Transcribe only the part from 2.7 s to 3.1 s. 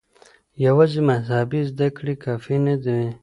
دي.